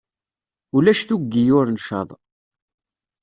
[0.75, 2.09] Ulac tuggi ur ncaḍ.